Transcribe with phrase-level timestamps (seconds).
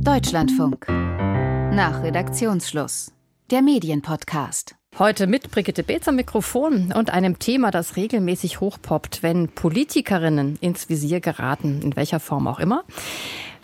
[0.00, 0.86] Deutschlandfunk.
[0.88, 3.12] Nach Redaktionsschluss.
[3.50, 4.74] Der Medienpodcast.
[4.98, 10.88] Heute mit Brigitte Beetz am Mikrofon und einem Thema, das regelmäßig hochpoppt, wenn Politikerinnen ins
[10.88, 12.84] Visier geraten, in welcher Form auch immer.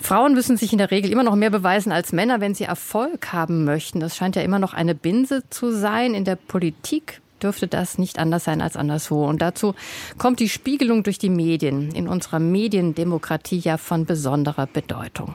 [0.00, 3.32] Frauen müssen sich in der Regel immer noch mehr beweisen als Männer, wenn sie Erfolg
[3.32, 4.00] haben möchten.
[4.00, 6.14] Das scheint ja immer noch eine Binse zu sein.
[6.14, 9.26] In der Politik dürfte das nicht anders sein als anderswo.
[9.26, 9.74] Und dazu
[10.18, 15.34] kommt die Spiegelung durch die Medien in unserer Mediendemokratie ja von besonderer Bedeutung.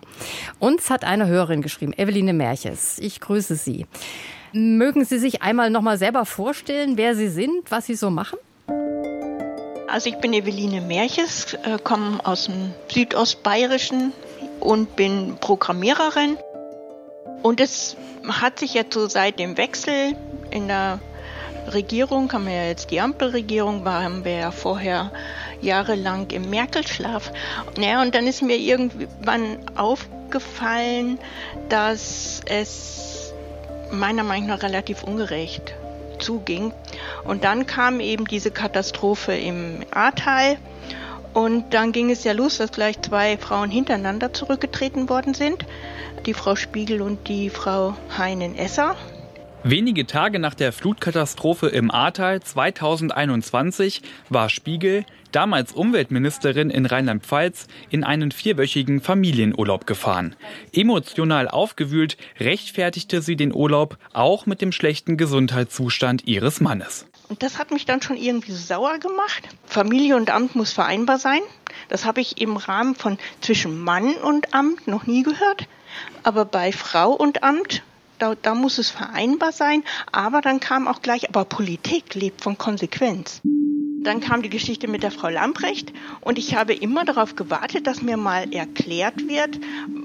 [0.59, 2.97] Uns hat eine Hörerin geschrieben, Eveline Merches.
[2.99, 3.85] Ich grüße Sie.
[4.53, 8.39] Mögen Sie sich einmal noch mal selber vorstellen, wer Sie sind, was Sie so machen?
[9.87, 14.11] Also ich bin Eveline Merches, äh, komme aus dem Südostbayerischen
[14.59, 16.37] und bin Programmiererin.
[17.41, 17.95] Und es
[18.27, 20.15] hat sich jetzt so seit dem Wechsel
[20.51, 20.99] in der
[21.73, 25.11] Regierung, haben wir ja jetzt die Ampelregierung, waren wir ja vorher
[25.61, 27.31] jahrelang im Merkel-Schlaf.
[27.77, 31.19] Naja, und dann ist mir irgendwann aufgefallen,
[31.69, 33.33] dass es
[33.91, 35.73] meiner Meinung nach relativ ungerecht
[36.19, 36.73] zuging.
[37.23, 40.57] Und dann kam eben diese Katastrophe im Ahrtal.
[41.33, 45.65] Und dann ging es ja los, dass gleich zwei Frauen hintereinander zurückgetreten worden sind.
[46.25, 48.95] Die Frau Spiegel und die Frau Heinen-Esser.
[49.69, 58.05] Wenige Tage nach der Flutkatastrophe im Ahrtal 2021 war Spiegel, damals Umweltministerin in Rheinland-Pfalz, in
[58.05, 60.37] einen vierwöchigen Familienurlaub gefahren.
[60.71, 67.05] Emotional aufgewühlt rechtfertigte sie den Urlaub auch mit dem schlechten Gesundheitszustand ihres Mannes.
[67.27, 69.49] Und das hat mich dann schon irgendwie sauer gemacht.
[69.65, 71.41] Familie und Amt muss vereinbar sein.
[71.89, 75.67] Das habe ich im Rahmen von zwischen Mann und Amt noch nie gehört.
[76.23, 77.83] Aber bei Frau und Amt
[78.19, 79.83] da, da muss es vereinbar sein.
[80.11, 83.41] Aber dann kam auch gleich, aber Politik lebt von Konsequenz.
[84.07, 85.91] Dann kam die Geschichte mit der Frau Lamprecht
[86.21, 89.59] und ich habe immer darauf gewartet, dass mir mal erklärt wird,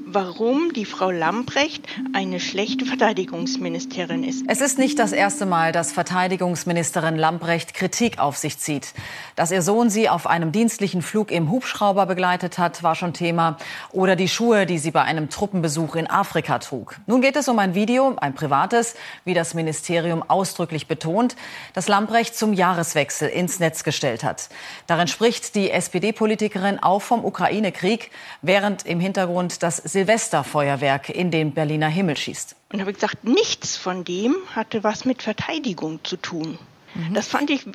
[0.07, 4.45] warum die Frau Lamprecht eine schlechte Verteidigungsministerin ist.
[4.49, 8.93] Es ist nicht das erste Mal, dass Verteidigungsministerin Lamprecht Kritik auf sich zieht.
[9.37, 13.57] Dass ihr Sohn sie auf einem dienstlichen Flug im Hubschrauber begleitet hat, war schon Thema.
[13.93, 16.97] Oder die Schuhe, die sie bei einem Truppenbesuch in Afrika trug.
[17.07, 21.37] Nun geht es um ein Video, ein privates, wie das Ministerium ausdrücklich betont,
[21.73, 24.49] das Lamprecht zum Jahreswechsel ins Netz gestellt hat.
[24.87, 28.11] Darin spricht die SPD-Politikerin auch vom Ukraine-Krieg,
[28.41, 32.57] während im Hintergrund das Silvesterfeuerwerk in den Berliner Himmel schießt.
[32.73, 36.59] Und habe gesagt, nichts von dem hatte was mit Verteidigung zu tun.
[36.95, 37.13] Mhm.
[37.13, 37.67] Das fand ich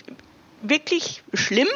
[0.63, 1.67] wirklich schlimm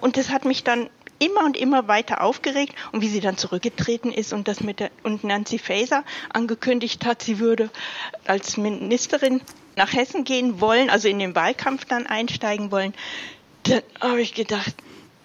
[0.00, 0.88] und das hat mich dann
[1.18, 4.90] immer und immer weiter aufgeregt und wie sie dann zurückgetreten ist und das mit der
[5.02, 7.70] und Nancy Faeser angekündigt hat, sie würde
[8.24, 9.42] als Ministerin
[9.76, 12.92] nach Hessen gehen wollen, also in den Wahlkampf dann einsteigen wollen,
[13.64, 14.74] dann habe ich gedacht,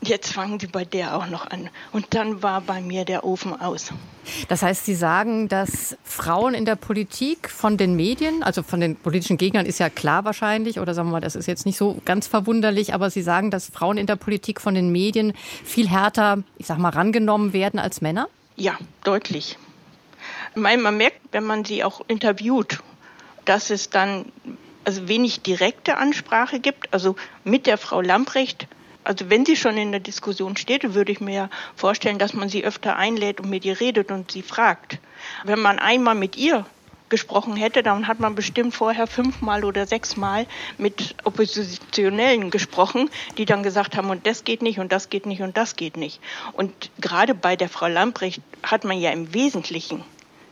[0.02, 1.70] jetzt fangen sie bei der auch noch an.
[1.92, 3.92] Und dann war bei mir der Ofen aus.
[4.48, 8.96] Das heißt, Sie sagen, dass Frauen in der Politik von den Medien, also von den
[8.96, 12.02] politischen Gegnern ist ja klar wahrscheinlich, oder sagen wir mal, das ist jetzt nicht so
[12.06, 15.34] ganz verwunderlich, aber Sie sagen, dass Frauen in der Politik von den Medien
[15.64, 18.28] viel härter, ich sag mal, rangenommen werden als Männer?
[18.56, 19.58] Ja, deutlich.
[20.56, 22.80] Man merkt, wenn man sie auch interviewt,
[23.46, 24.26] dass es dann
[24.88, 26.94] also wenig direkte Ansprache gibt.
[26.94, 28.68] Also mit der Frau Lamprecht
[29.08, 32.66] also wenn sie schon in der Diskussion steht, würde ich mir vorstellen, dass man sie
[32.66, 35.00] öfter einlädt und mit ihr redet und sie fragt.
[35.46, 36.66] Wenn man einmal mit ihr
[37.08, 40.46] gesprochen hätte, dann hat man bestimmt vorher fünfmal oder sechsmal
[40.78, 45.42] mit Oppositionellen gesprochen, die dann gesagt haben, und das geht nicht und das geht nicht
[45.42, 46.20] und das geht nicht.
[46.52, 50.04] Und gerade bei der Frau Lamprecht hat man ja im Wesentlichen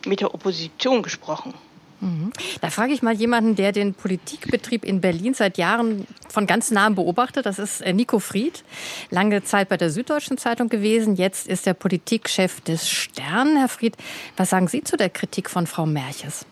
[0.06, 1.52] mit der Opposition gesprochen.
[2.00, 2.32] Mhm.
[2.60, 6.94] Da frage ich mal jemanden, der den Politikbetrieb in Berlin seit Jahren von ganz nahem
[6.94, 7.46] beobachtet.
[7.46, 8.64] Das ist äh, Nico Fried,
[9.10, 11.16] lange Zeit bei der Süddeutschen Zeitung gewesen.
[11.16, 13.56] Jetzt ist er Politikchef des Stern.
[13.56, 13.96] Herr Fried,
[14.36, 16.46] was sagen Sie zu der Kritik von Frau Merches?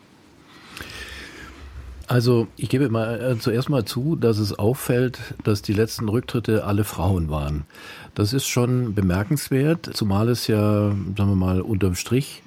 [2.07, 6.63] Also ich gebe mal äh, zuerst mal zu, dass es auffällt, dass die letzten Rücktritte
[6.63, 7.65] alle Frauen waren.
[8.13, 12.43] Das ist schon bemerkenswert, zumal es ja, sagen wir mal, unterm Strich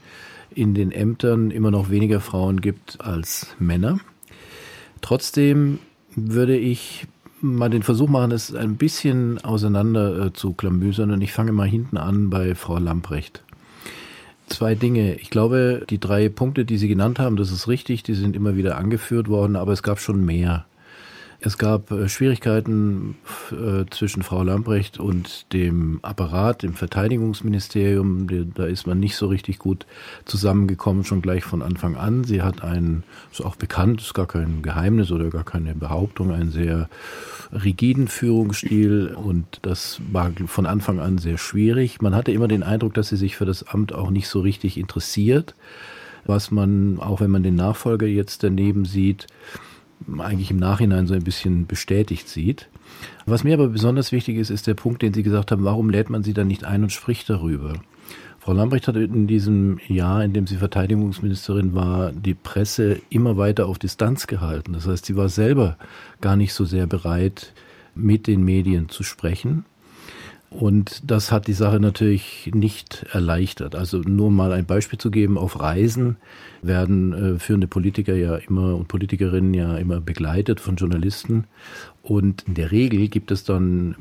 [0.59, 4.01] in den Ämtern immer noch weniger Frauen gibt als Männer.
[5.01, 5.79] Trotzdem
[6.17, 7.07] würde ich
[7.41, 11.69] mal den Versuch machen, es ein bisschen auseinander äh, zu klamüsern und ich fange mal
[11.69, 13.45] hinten an bei Frau Lamprecht.
[14.49, 15.15] Zwei Dinge.
[15.17, 18.57] Ich glaube, die drei Punkte, die Sie genannt haben, das ist richtig, die sind immer
[18.57, 20.67] wieder angeführt worden, aber es gab schon mehr.
[21.41, 23.17] Es gab äh, Schwierigkeiten
[23.53, 28.27] äh, zwischen Frau Lambrecht und dem Apparat, dem Verteidigungsministerium.
[28.55, 29.87] Da ist man nicht so richtig gut
[30.25, 32.25] zusammengekommen, schon gleich von Anfang an.
[32.25, 36.51] Sie hat einen, ist auch bekannt, ist gar kein Geheimnis oder gar keine Behauptung, einen
[36.51, 36.89] sehr
[37.53, 42.03] rigiden Führungsstil und das war von Anfang an sehr schwierig.
[42.03, 44.77] Man hatte immer den Eindruck, dass sie sich für das Amt auch nicht so richtig
[44.77, 45.55] interessiert,
[46.27, 49.29] was man, auch wenn man den Nachfolger jetzt daneben sieht,
[50.19, 52.69] eigentlich im Nachhinein so ein bisschen bestätigt sieht.
[53.27, 56.11] Was mir aber besonders wichtig ist, ist der Punkt, den Sie gesagt haben, warum lädt
[56.11, 57.75] man sie dann nicht ein und spricht darüber?
[58.49, 63.67] Frau Lambrecht hat in diesem Jahr, in dem sie Verteidigungsministerin war, die Presse immer weiter
[63.67, 64.73] auf Distanz gehalten.
[64.73, 65.77] Das heißt, sie war selber
[66.23, 67.53] gar nicht so sehr bereit,
[67.95, 69.67] mit den Medien zu sprechen.
[70.51, 73.75] Und das hat die Sache natürlich nicht erleichtert.
[73.75, 76.17] Also nur mal ein Beispiel zu geben, auf Reisen
[76.63, 81.45] werden äh, führende Politiker ja immer und Politikerinnen ja immer begleitet von Journalisten.
[82.03, 83.97] Und in der Regel gibt es dann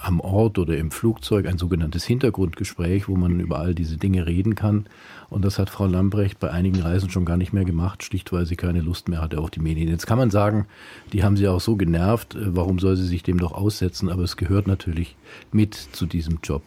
[0.00, 4.54] am Ort oder im Flugzeug ein sogenanntes Hintergrundgespräch, wo man über all diese Dinge reden
[4.54, 4.86] kann.
[5.30, 8.46] Und das hat Frau Lambrecht bei einigen Reisen schon gar nicht mehr gemacht, schlicht weil
[8.46, 9.88] sie keine Lust mehr hatte auf die Medien.
[9.88, 10.66] Jetzt kann man sagen,
[11.12, 14.08] die haben sie auch so genervt, äh, warum soll sie sich dem doch aussetzen?
[14.08, 15.16] Aber es gehört natürlich
[15.52, 16.62] mit zu diesem Job.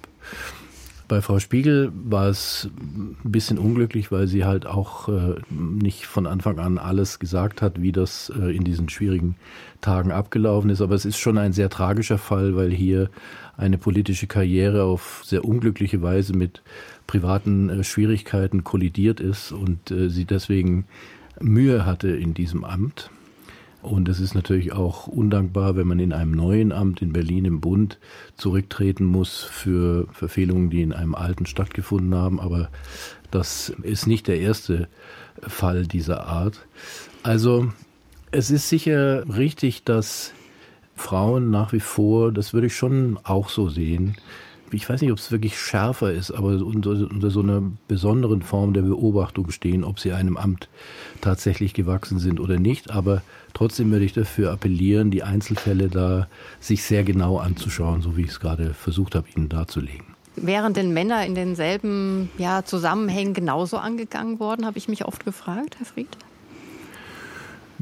[1.11, 6.25] Bei Frau Spiegel war es ein bisschen unglücklich, weil sie halt auch äh, nicht von
[6.25, 9.35] Anfang an alles gesagt hat, wie das äh, in diesen schwierigen
[9.81, 10.79] Tagen abgelaufen ist.
[10.79, 13.09] Aber es ist schon ein sehr tragischer Fall, weil hier
[13.57, 16.61] eine politische Karriere auf sehr unglückliche Weise mit
[17.07, 20.85] privaten äh, Schwierigkeiten kollidiert ist und äh, sie deswegen
[21.41, 23.09] Mühe hatte in diesem Amt.
[23.81, 27.61] Und es ist natürlich auch undankbar, wenn man in einem neuen Amt in Berlin im
[27.61, 27.97] Bund
[28.37, 32.39] zurücktreten muss für Verfehlungen, die in einem alten stattgefunden haben.
[32.39, 32.69] Aber
[33.31, 34.87] das ist nicht der erste
[35.41, 36.65] Fall dieser Art.
[37.23, 37.71] Also
[38.31, 40.33] es ist sicher richtig, dass
[40.95, 44.15] Frauen nach wie vor, das würde ich schon auch so sehen,
[44.73, 48.73] ich weiß nicht, ob es wirklich schärfer ist, aber unter, unter, so einer besonderen Form
[48.73, 50.69] der Beobachtung stehen, ob sie einem Amt
[51.21, 52.91] tatsächlich gewachsen sind oder nicht.
[52.91, 53.21] Aber
[53.53, 56.27] trotzdem würde ich dafür appellieren, die Einzelfälle da
[56.59, 60.06] sich sehr genau anzuschauen, so wie ich es gerade versucht habe, Ihnen darzulegen.
[60.35, 65.75] Wären denn Männer in denselben ja, Zusammenhängen genauso angegangen worden, habe ich mich oft gefragt,
[65.77, 66.07] Herr Fried?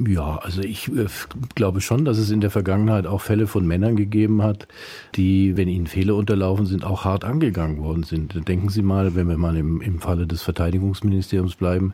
[0.08, 1.08] Ja, also ich äh,
[1.56, 4.68] glaube schon, dass es in der Vergangenheit auch Fälle von Männern gegeben hat,
[5.16, 8.48] die, wenn ihnen Fehler unterlaufen sind, auch hart angegangen worden sind.
[8.48, 11.94] Denken Sie mal, wenn wir mal im, im Falle des Verteidigungsministeriums bleiben,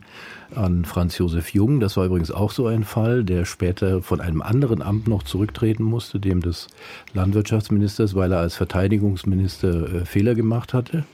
[0.54, 1.80] an Franz Josef Jung.
[1.80, 5.82] Das war übrigens auch so ein Fall, der später von einem anderen Amt noch zurücktreten
[5.82, 6.68] musste, dem des
[7.14, 11.04] Landwirtschaftsministers, weil er als Verteidigungsminister äh, Fehler gemacht hatte.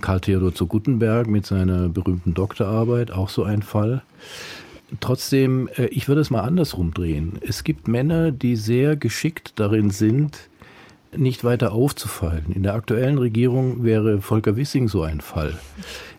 [0.00, 4.02] Karl Theodor zu Guttenberg mit seiner berühmten Doktorarbeit, auch so ein Fall.
[5.00, 7.38] Trotzdem, äh, ich würde es mal andersrum drehen.
[7.40, 10.48] Es gibt Männer, die sehr geschickt darin sind,
[11.16, 12.52] nicht weiter aufzufallen.
[12.52, 15.58] In der aktuellen Regierung wäre Volker Wissing so ein Fall.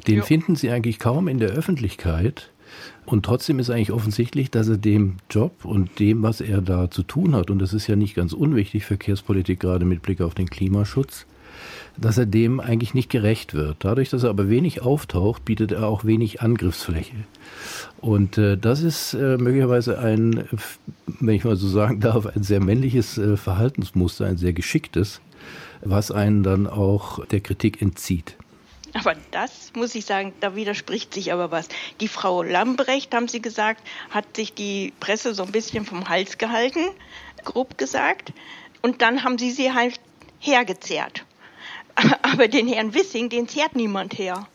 [0.08, 0.24] Den ja.
[0.24, 2.52] finden Sie eigentlich kaum in der Öffentlichkeit.
[3.06, 7.02] Und trotzdem ist eigentlich offensichtlich, dass er dem Job und dem, was er da zu
[7.02, 10.48] tun hat, und das ist ja nicht ganz unwichtig, Verkehrspolitik gerade mit Blick auf den
[10.48, 11.26] Klimaschutz,
[11.98, 13.78] dass er dem eigentlich nicht gerecht wird.
[13.80, 17.16] Dadurch, dass er aber wenig auftaucht, bietet er auch wenig Angriffsfläche.
[18.02, 20.48] Und äh, das ist äh, möglicherweise ein,
[21.08, 25.22] wenn ich mal so sagen darf, ein sehr männliches äh, Verhaltensmuster, ein sehr geschicktes,
[25.82, 28.36] was einen dann auch der Kritik entzieht.
[28.94, 31.68] Aber das muss ich sagen, da widerspricht sich aber was.
[32.02, 36.38] Die Frau Lambrecht, haben Sie gesagt, hat sich die Presse so ein bisschen vom Hals
[36.40, 36.86] gehalten,
[37.46, 38.34] grob gesagt.
[38.82, 40.00] Und dann haben sie sie halt
[40.40, 41.26] hergezerrt.
[42.32, 44.48] Aber den Herrn Wissing, den zehrt niemand her.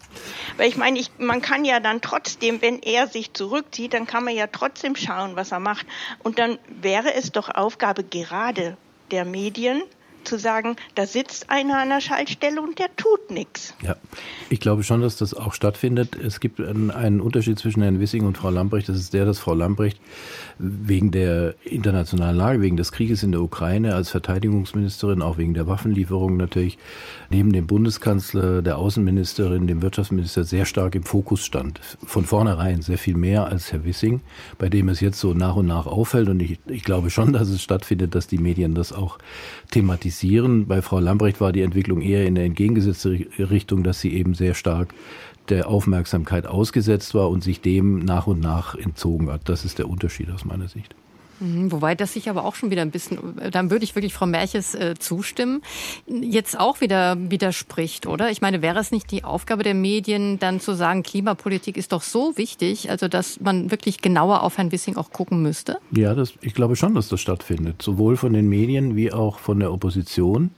[0.56, 4.24] Weil ich meine, ich, man kann ja dann trotzdem, wenn er sich zurückzieht, dann kann
[4.24, 5.86] man ja trotzdem schauen, was er macht.
[6.22, 8.76] Und dann wäre es doch Aufgabe gerade
[9.10, 9.82] der Medien,
[10.24, 13.74] zu sagen, da sitzt einer an der Schaltstelle und der tut nichts.
[13.82, 13.96] Ja,
[14.50, 16.16] ich glaube schon, dass das auch stattfindet.
[16.16, 18.88] Es gibt einen Unterschied zwischen Herrn Wissing und Frau Lambrecht.
[18.88, 20.00] Das ist der, dass Frau Lambrecht
[20.58, 25.66] wegen der internationalen Lage, wegen des Krieges in der Ukraine als Verteidigungsministerin, auch wegen der
[25.66, 26.78] Waffenlieferungen natürlich,
[27.30, 31.80] neben dem Bundeskanzler, der Außenministerin, dem Wirtschaftsminister sehr stark im Fokus stand.
[32.04, 34.20] Von vornherein sehr viel mehr als Herr Wissing,
[34.58, 36.28] bei dem es jetzt so nach und nach auffällt.
[36.28, 39.18] Und ich, ich glaube schon, dass es stattfindet, dass die Medien das auch
[39.70, 40.13] thematisieren.
[40.66, 44.54] Bei Frau Lambrecht war die Entwicklung eher in der entgegengesetzte Richtung, dass sie eben sehr
[44.54, 44.94] stark
[45.48, 49.48] der Aufmerksamkeit ausgesetzt war und sich dem nach und nach entzogen hat.
[49.48, 50.94] Das ist der Unterschied aus meiner Sicht.
[51.40, 53.18] Mhm, wobei das sich aber auch schon wieder ein bisschen,
[53.50, 55.62] dann würde ich wirklich Frau Merches äh, zustimmen,
[56.06, 58.30] jetzt auch wieder widerspricht, oder?
[58.30, 62.02] Ich meine, wäre es nicht die Aufgabe der Medien, dann zu sagen, Klimapolitik ist doch
[62.02, 65.78] so wichtig, also dass man wirklich genauer auf Herrn Wissing auch gucken müsste?
[65.90, 69.60] Ja, das, ich glaube schon, dass das stattfindet, sowohl von den Medien wie auch von
[69.60, 70.50] der Opposition.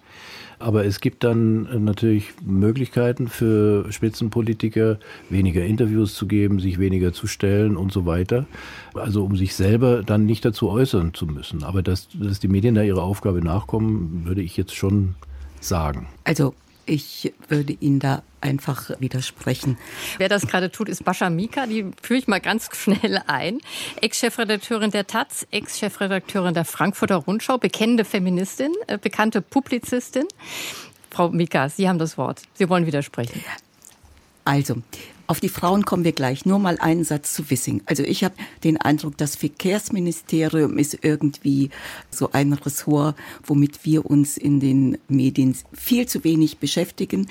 [0.58, 4.98] Aber es gibt dann äh, natürlich Möglichkeiten für Spitzenpolitiker,
[5.30, 8.46] weniger Interviews zu geben, sich weniger zu stellen und so weiter.
[8.94, 11.62] Also um sich selber dann nicht dazu äußern zu müssen.
[11.62, 15.14] Aber dass, dass die Medien da ihrer Aufgabe nachkommen, würde ich jetzt schon
[15.60, 16.06] sagen.
[16.24, 16.54] Also
[16.86, 19.76] ich würde Ihnen da einfach widersprechen.
[20.18, 21.66] Wer das gerade tut, ist Bascha Mika.
[21.66, 23.60] Die führe ich mal ganz schnell ein.
[24.00, 30.26] Ex-Chefredakteurin der Taz, Ex-Chefredakteurin der Frankfurter Rundschau, bekennende Feministin, äh, bekannte Publizistin.
[31.10, 32.42] Frau Mika, Sie haben das Wort.
[32.54, 33.42] Sie wollen widersprechen.
[34.44, 34.76] Also,
[35.26, 36.46] auf die Frauen kommen wir gleich.
[36.46, 37.82] Nur mal einen Satz zu Wissing.
[37.86, 41.70] Also ich habe den Eindruck, das Verkehrsministerium ist irgendwie
[42.10, 47.28] so ein Ressort, womit wir uns in den Medien viel zu wenig beschäftigen.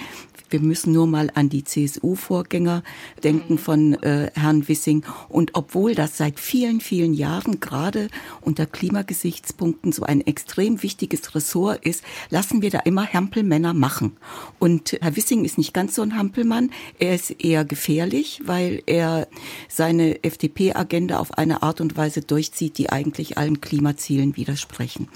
[0.55, 2.81] Wir müssen nur mal an die CSU-Vorgänger
[3.25, 5.03] denken von äh, Herrn Wissing.
[5.27, 8.07] Und obwohl das seit vielen, vielen Jahren gerade
[8.39, 14.15] unter Klimagesichtspunkten so ein extrem wichtiges Ressort ist, lassen wir da immer Hampelmänner machen.
[14.57, 16.71] Und Herr Wissing ist nicht ganz so ein Hampelmann.
[16.99, 19.27] Er ist eher gefährlich, weil er
[19.67, 25.09] seine FDP-Agenda auf eine Art und Weise durchzieht, die eigentlich allen Klimazielen widersprechen.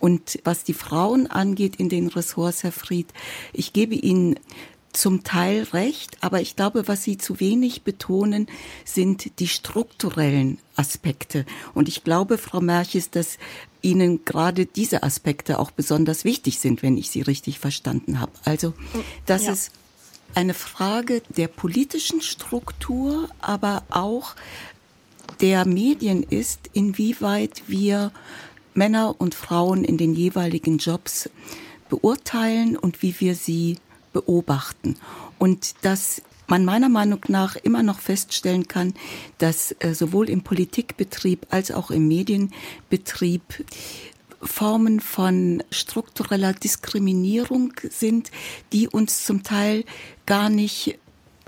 [0.00, 3.08] Und was die Frauen angeht in den Ressorts, Herr Fried,
[3.52, 4.36] ich gebe Ihnen
[4.96, 8.46] zum Teil recht, aber ich glaube, was Sie zu wenig betonen,
[8.84, 11.44] sind die strukturellen Aspekte.
[11.74, 13.38] Und ich glaube, Frau Merches, dass
[13.82, 18.32] Ihnen gerade diese Aspekte auch besonders wichtig sind, wenn ich Sie richtig verstanden habe.
[18.44, 18.74] Also,
[19.26, 19.52] das ja.
[19.52, 19.70] ist
[20.34, 24.34] eine Frage der politischen Struktur, aber auch
[25.40, 28.12] der Medien ist, inwieweit wir
[28.74, 31.30] Männer und Frauen in den jeweiligen Jobs
[31.88, 33.78] beurteilen und wie wir sie
[34.16, 34.96] beobachten.
[35.38, 38.94] Und dass man meiner Meinung nach immer noch feststellen kann,
[39.38, 43.42] dass äh, sowohl im Politikbetrieb als auch im Medienbetrieb
[44.40, 48.30] Formen von struktureller Diskriminierung sind,
[48.72, 49.84] die uns zum Teil
[50.24, 50.98] gar nicht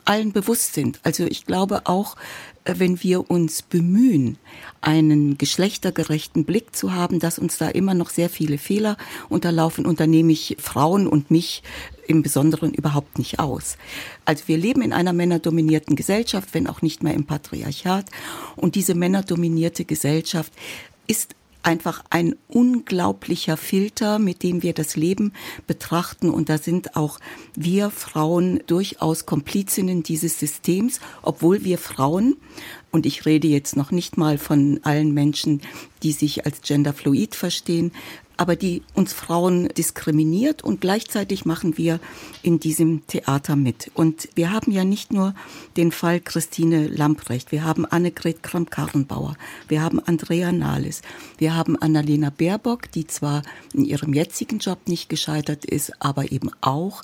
[0.08, 1.00] allen bewusst sind.
[1.02, 2.16] Also ich glaube auch,
[2.64, 4.38] äh, wenn wir uns bemühen,
[4.80, 8.96] einen geschlechtergerechten Blick zu haben, dass uns da immer noch sehr viele Fehler
[9.28, 11.62] unterlaufen, unternehme ich Frauen und mich
[12.06, 13.76] im Besonderen überhaupt nicht aus.
[14.24, 18.06] Also wir leben in einer männerdominierten Gesellschaft, wenn auch nicht mehr im Patriarchat.
[18.56, 20.52] Und diese männerdominierte Gesellschaft
[21.06, 25.32] ist einfach ein unglaublicher Filter, mit dem wir das Leben
[25.66, 26.30] betrachten.
[26.30, 27.18] Und da sind auch
[27.54, 32.36] wir Frauen durchaus Komplizinnen dieses Systems, obwohl wir Frauen,
[32.90, 35.60] und ich rede jetzt noch nicht mal von allen Menschen,
[36.02, 37.92] die sich als genderfluid verstehen,
[38.38, 41.98] aber die uns Frauen diskriminiert und gleichzeitig machen wir
[42.42, 43.90] in diesem Theater mit.
[43.94, 45.34] Und wir haben ja nicht nur
[45.76, 51.02] den Fall Christine Lamprecht, wir haben Annegret Kramp-Karrenbauer, wir haben Andrea Nahles,
[51.36, 53.42] wir haben Annalena Baerbock, die zwar
[53.74, 57.02] in ihrem jetzigen Job nicht gescheitert ist, aber eben auch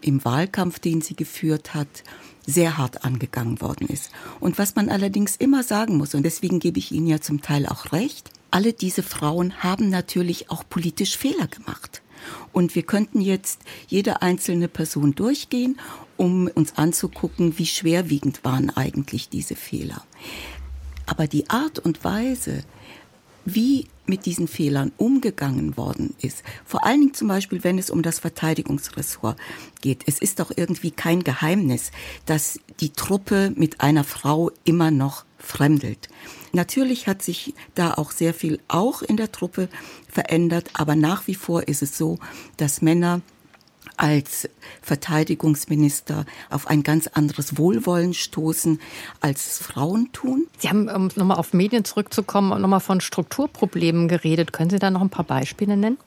[0.00, 2.04] im Wahlkampf, den sie geführt hat,
[2.46, 4.10] sehr hart angegangen worden ist.
[4.40, 7.66] Und was man allerdings immer sagen muss, und deswegen gebe ich Ihnen ja zum Teil
[7.66, 12.02] auch recht, alle diese Frauen haben natürlich auch politisch Fehler gemacht.
[12.52, 15.78] Und wir könnten jetzt jede einzelne Person durchgehen,
[16.16, 20.02] um uns anzugucken, wie schwerwiegend waren eigentlich diese Fehler.
[21.06, 22.62] Aber die Art und Weise,
[23.44, 26.42] wie mit diesen Fehlern umgegangen worden ist.
[26.64, 29.38] Vor allen Dingen zum Beispiel, wenn es um das Verteidigungsressort
[29.80, 30.02] geht.
[30.06, 31.92] Es ist doch irgendwie kein Geheimnis,
[32.26, 36.08] dass die Truppe mit einer Frau immer noch fremdelt.
[36.52, 39.68] Natürlich hat sich da auch sehr viel auch in der Truppe
[40.08, 42.18] verändert, aber nach wie vor ist es so,
[42.56, 43.22] dass Männer
[44.00, 44.48] als
[44.80, 48.80] Verteidigungsminister auf ein ganz anderes Wohlwollen stoßen,
[49.20, 50.46] als Frauen tun.
[50.58, 54.54] Sie haben, um nochmal auf Medien zurückzukommen, nochmal von Strukturproblemen geredet.
[54.54, 55.98] Können Sie da noch ein paar Beispiele nennen?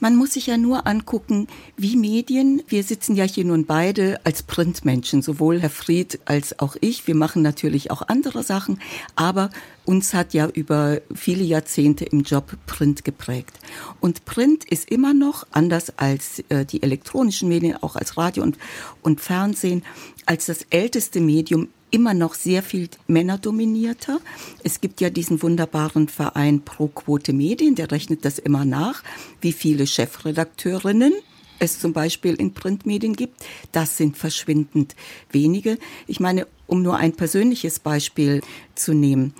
[0.00, 4.42] Man muss sich ja nur angucken, wie Medien, wir sitzen ja hier nun beide als
[4.42, 7.06] Printmenschen, sowohl Herr Fried als auch ich.
[7.06, 8.80] Wir machen natürlich auch andere Sachen,
[9.16, 9.50] aber
[9.84, 13.58] uns hat ja über viele Jahrzehnte im Job Print geprägt.
[14.00, 18.58] Und Print ist immer noch, anders als äh, die elektronischen Medien, auch als Radio und,
[19.02, 19.82] und Fernsehen,
[20.26, 24.20] als das älteste Medium immer noch sehr viel männerdominierter.
[24.64, 29.04] Es gibt ja diesen wunderbaren Verein Pro Quote Medien, der rechnet das immer nach,
[29.40, 31.12] wie viele Chefredakteurinnen
[31.60, 33.44] es zum Beispiel in Printmedien gibt.
[33.70, 34.96] Das sind verschwindend
[35.30, 35.78] wenige.
[36.08, 38.40] Ich meine, um nur ein persönliches Beispiel
[38.74, 39.34] zu nehmen.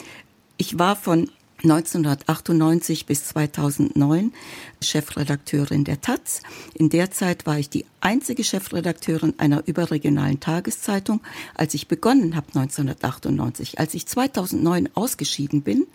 [0.58, 1.30] Ich war von
[1.62, 4.32] 1998 bis 2009
[4.80, 6.42] Chefredakteurin der Taz.
[6.74, 11.20] In der Zeit war ich die einzige Chefredakteurin einer überregionalen Tageszeitung.
[11.54, 15.86] Als ich begonnen habe 1998, als ich 2009 ausgeschieden bin,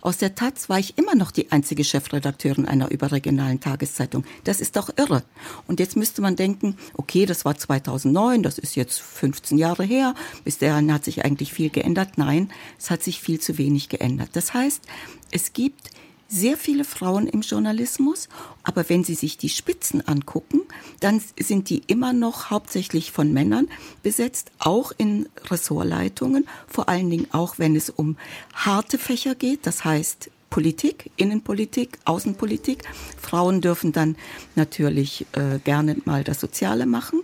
[0.00, 4.24] aus der Taz war ich immer noch die einzige Chefredakteurin einer überregionalen Tageszeitung.
[4.44, 5.22] Das ist doch irre.
[5.66, 10.14] Und jetzt müsste man denken, okay, das war 2009, das ist jetzt 15 Jahre her,
[10.44, 12.18] bis dahin hat sich eigentlich viel geändert.
[12.18, 14.30] Nein, es hat sich viel zu wenig geändert.
[14.34, 14.82] Das heißt,
[15.30, 15.90] es gibt
[16.28, 18.28] sehr viele Frauen im Journalismus,
[18.62, 20.62] aber wenn Sie sich die Spitzen angucken,
[21.00, 23.68] dann sind die immer noch hauptsächlich von Männern
[24.02, 28.16] besetzt, auch in Ressortleitungen, vor allen Dingen auch, wenn es um
[28.54, 32.84] harte Fächer geht, das heißt Politik, Innenpolitik, Außenpolitik.
[33.20, 34.16] Frauen dürfen dann
[34.54, 37.22] natürlich äh, gerne mal das Soziale machen.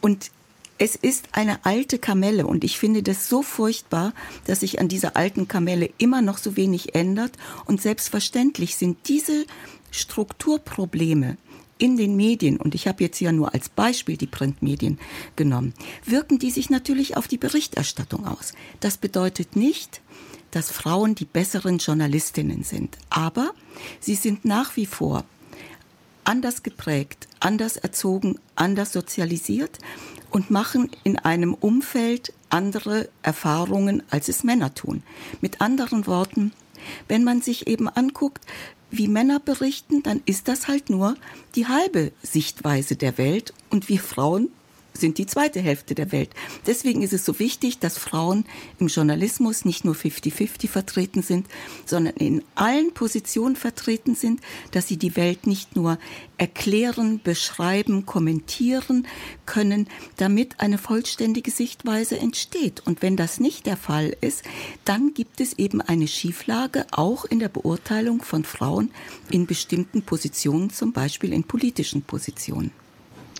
[0.00, 0.30] Und
[0.78, 4.12] es ist eine alte Kamelle und ich finde das so furchtbar,
[4.46, 7.32] dass sich an dieser alten Kamelle immer noch so wenig ändert.
[7.66, 9.44] Und selbstverständlich sind diese
[9.90, 11.36] Strukturprobleme
[11.78, 14.98] in den Medien, und ich habe jetzt ja nur als Beispiel die Printmedien
[15.36, 18.52] genommen, wirken die sich natürlich auf die Berichterstattung aus.
[18.80, 20.00] Das bedeutet nicht,
[20.50, 23.50] dass Frauen die besseren Journalistinnen sind, aber
[24.00, 25.24] sie sind nach wie vor
[26.24, 29.78] anders geprägt, anders erzogen, anders sozialisiert
[30.30, 35.02] und machen in einem Umfeld andere Erfahrungen, als es Männer tun.
[35.40, 36.52] Mit anderen Worten,
[37.08, 38.44] wenn man sich eben anguckt,
[38.90, 41.16] wie Männer berichten, dann ist das halt nur
[41.54, 44.48] die halbe Sichtweise der Welt und wir Frauen
[44.98, 46.30] sind die zweite Hälfte der Welt.
[46.66, 48.44] Deswegen ist es so wichtig, dass Frauen
[48.78, 51.46] im Journalismus nicht nur 50-50 vertreten sind,
[51.86, 54.40] sondern in allen Positionen vertreten sind,
[54.72, 55.98] dass sie die Welt nicht nur
[56.36, 59.06] erklären, beschreiben, kommentieren
[59.46, 62.82] können, damit eine vollständige Sichtweise entsteht.
[62.86, 64.44] Und wenn das nicht der Fall ist,
[64.84, 68.90] dann gibt es eben eine Schieflage auch in der Beurteilung von Frauen
[69.30, 72.70] in bestimmten Positionen, zum Beispiel in politischen Positionen.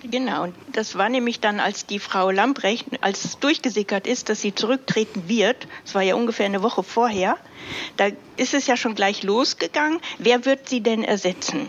[0.04, 4.54] Genau, das war nämlich dann, als die Frau Lambrecht, als es durchgesickert ist, dass sie
[4.54, 7.36] zurücktreten wird, das war ja ungefähr eine Woche vorher,
[7.96, 11.68] da ist es ja schon gleich losgegangen, wer wird sie denn ersetzen?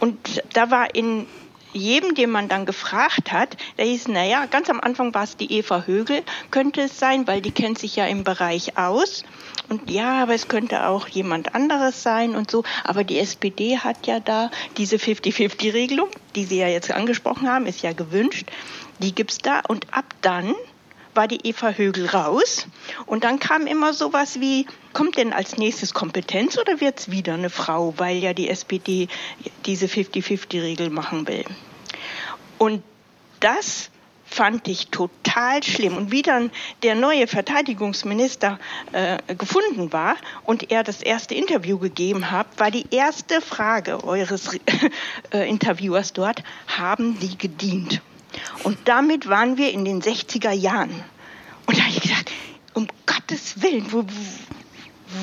[0.00, 1.28] Und da war in
[1.72, 5.52] jedem, den man dann gefragt hat, der hieß, naja, ganz am Anfang war es die
[5.52, 9.24] Eva Högel, könnte es sein, weil die kennt sich ja im Bereich aus.
[9.68, 12.64] Und ja, aber es könnte auch jemand anderes sein und so.
[12.84, 17.82] Aber die SPD hat ja da diese 50-50-Regelung, die Sie ja jetzt angesprochen haben, ist
[17.82, 18.46] ja gewünscht.
[18.98, 19.60] Die gibt's da.
[19.68, 20.54] Und ab dann
[21.14, 22.66] war die Eva Högel raus.
[23.06, 27.50] Und dann kam immer sowas wie, kommt denn als nächstes Kompetenz oder wird's wieder eine
[27.50, 29.08] Frau, weil ja die SPD
[29.66, 31.44] diese 50-50-Regel machen will.
[32.58, 32.82] Und
[33.40, 33.90] das
[34.32, 35.96] fand ich total schlimm.
[35.96, 36.50] Und wie dann
[36.82, 38.58] der neue Verteidigungsminister
[38.92, 44.58] äh, gefunden war und er das erste Interview gegeben hat, war die erste Frage eures
[45.32, 48.00] äh, Interviewers dort, haben die gedient?
[48.64, 51.04] Und damit waren wir in den 60er Jahren.
[51.66, 52.30] Und da habe ich gedacht,
[52.74, 54.04] um Gottes Willen, wo,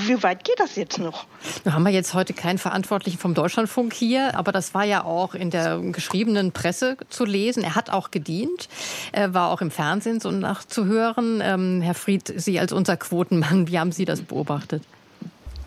[0.05, 1.25] wie weit geht das jetzt noch?
[1.63, 5.33] Wir haben wir jetzt heute keinen Verantwortlichen vom Deutschlandfunk hier, aber das war ja auch
[5.35, 7.63] in der geschriebenen Presse zu lesen.
[7.63, 8.69] Er hat auch gedient,
[9.11, 11.41] er war auch im Fernsehen so nachzuhören.
[11.43, 14.83] Ähm, Herr Fried, Sie als unser Quotenmann, wie haben Sie das beobachtet?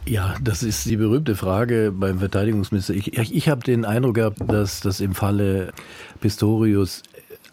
[0.05, 2.93] Ja, das ist die berühmte Frage beim Verteidigungsminister.
[2.93, 5.73] Ich, ich, ich habe den Eindruck gehabt, dass das im Falle
[6.21, 7.03] Pistorius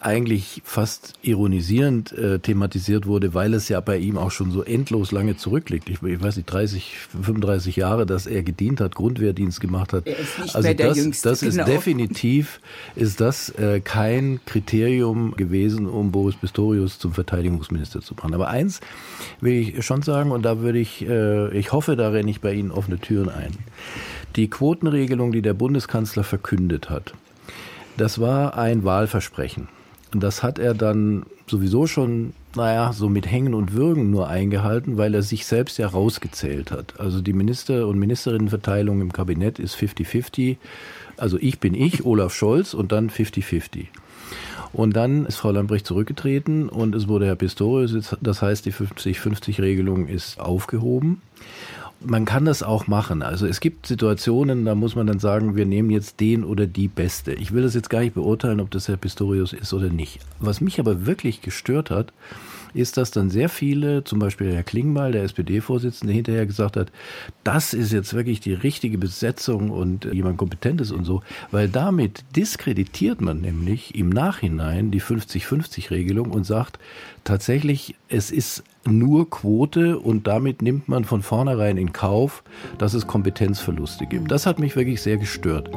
[0.02, 5.12] eigentlich fast ironisierend äh, thematisiert wurde, weil es ja bei ihm auch schon so endlos
[5.12, 5.90] lange zurückliegt.
[5.90, 10.08] Ich, ich weiß nicht, 30, 35 Jahre, dass er gedient hat, Grundwehrdienst gemacht hat.
[10.08, 11.66] Er ist nicht also mehr der das, Jüngste, das ist genau.
[11.66, 12.62] definitiv
[12.96, 18.34] ist das äh, kein Kriterium gewesen, um Boris Pistorius zum Verteidigungsminister zu machen.
[18.34, 18.80] Aber eins
[19.42, 22.54] will ich schon sagen, und da würde ich, äh, ich hoffe, da renne ich bei
[22.54, 23.58] Ihnen offene Türen ein.
[24.36, 27.14] Die Quotenregelung, die der Bundeskanzler verkündet hat,
[27.98, 29.68] das war ein Wahlversprechen.
[30.14, 34.98] Und das hat er dann sowieso schon, naja, so mit Hängen und Würgen nur eingehalten,
[34.98, 37.00] weil er sich selbst ja rausgezählt hat.
[37.00, 40.58] Also die Minister- und Ministerinnenverteilung im Kabinett ist 50-50.
[41.18, 43.88] Also ich bin ich, Olaf Scholz und dann 50-50.
[44.72, 48.16] Und dann ist Frau Lambrecht zurückgetreten und es wurde Herr Pistorius.
[48.22, 51.22] Das heißt, die 50-50-Regelung ist aufgehoben
[52.02, 53.22] man kann das auch machen.
[53.22, 56.88] Also es gibt Situationen, da muss man dann sagen, wir nehmen jetzt den oder die
[56.88, 57.34] Beste.
[57.34, 60.20] Ich will das jetzt gar nicht beurteilen, ob das Herr Pistorius ist oder nicht.
[60.40, 62.14] Was mich aber wirklich gestört hat,
[62.74, 66.92] ist, dass dann sehr viele, zum Beispiel Herr Klingbeil, der SPD-Vorsitzende, hinterher gesagt hat,
[67.44, 73.22] das ist jetzt wirklich die richtige Besetzung und jemand Kompetentes und so, weil damit diskreditiert
[73.22, 76.80] man nämlich im Nachhinein die 50-50-Regelung und sagt,
[77.24, 82.44] tatsächlich, es ist nur Quote und damit nimmt man von vornherein in Kauf,
[82.78, 84.32] dass es Kompetenzverluste gibt.
[84.32, 85.70] Das hat mich wirklich sehr gestört.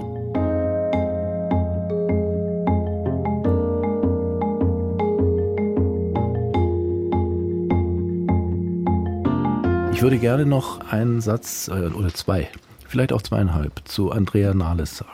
[10.03, 12.49] Ich würde gerne noch einen Satz äh, oder zwei,
[12.89, 15.13] vielleicht auch zweieinhalb, zu Andrea Nahles sagen.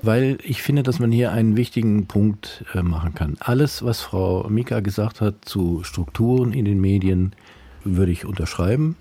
[0.00, 3.36] Weil ich finde, dass man hier einen wichtigen Punkt äh, machen kann.
[3.40, 7.32] Alles, was Frau Mika gesagt hat zu Strukturen in den Medien,
[7.82, 8.94] würde ich unterschreiben.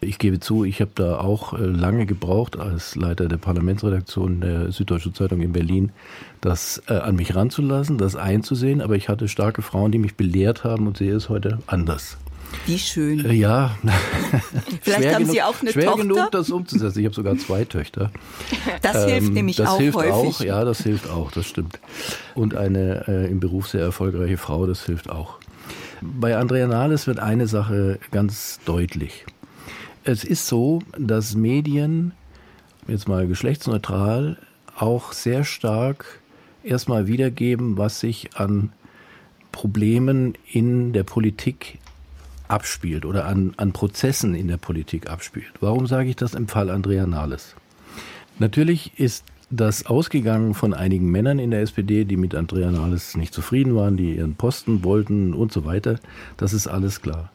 [0.00, 4.70] Ich gebe zu, ich habe da auch äh, lange gebraucht als Leiter der Parlamentsredaktion der
[4.70, 5.90] Süddeutschen Zeitung in Berlin,
[6.40, 8.80] das an mich ranzulassen, das einzusehen.
[8.80, 12.16] Aber ich hatte starke Frauen, die mich belehrt haben und sehe es heute anders.
[12.66, 13.24] Wie schön.
[13.24, 13.76] Äh, ja.
[14.82, 16.02] Vielleicht schwer haben genug, Sie auch eine schwer Tochter?
[16.02, 16.98] genug, das umzusetzen.
[17.00, 18.10] Ich habe sogar zwei Töchter.
[18.82, 20.12] Das ähm, hilft nämlich das auch hilft häufig.
[20.12, 21.78] Auch, ja, das hilft auch, das stimmt.
[22.34, 25.38] Und eine äh, im Beruf sehr erfolgreiche Frau, das hilft auch.
[26.00, 29.24] Bei Andrea Nahles wird eine Sache ganz deutlich.
[30.04, 32.12] Es ist so, dass Medien,
[32.88, 34.36] jetzt mal geschlechtsneutral,
[34.76, 36.20] auch sehr stark
[36.62, 38.72] erstmal wiedergeben, was sich an
[39.52, 41.78] Problemen in der Politik
[42.48, 45.52] abspielt oder an, an Prozessen in der Politik abspielt.
[45.60, 47.54] Warum sage ich das im Fall Andrea Nahles?
[48.38, 53.32] Natürlich ist das ausgegangen von einigen Männern in der SPD, die mit Andrea Nahles nicht
[53.32, 55.98] zufrieden waren, die ihren Posten wollten und so weiter.
[56.36, 57.30] Das ist alles klar.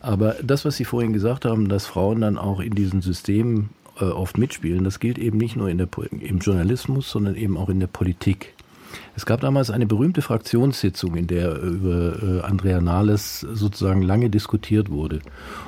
[0.00, 4.04] Aber das, was Sie vorhin gesagt haben, dass Frauen dann auch in diesen Systemen äh,
[4.04, 7.80] oft mitspielen, das gilt eben nicht nur in der, im Journalismus, sondern eben auch in
[7.80, 8.54] der Politik.
[9.18, 14.90] Es gab damals eine berühmte Fraktionssitzung, in der über äh, Andrea Nahles sozusagen lange diskutiert
[14.90, 15.18] wurde.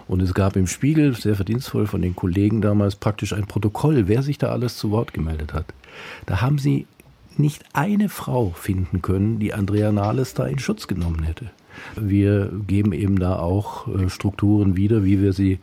[0.07, 4.23] Und es gab im Spiegel, sehr verdienstvoll von den Kollegen damals, praktisch ein Protokoll, wer
[4.23, 5.67] sich da alles zu Wort gemeldet hat.
[6.27, 6.87] Da haben sie
[7.39, 11.51] nicht eine Frau finden können, die Andrea Nahles da in Schutz genommen hätte.
[11.97, 15.59] Wir geben eben da auch äh, Strukturen wieder, wie wir sie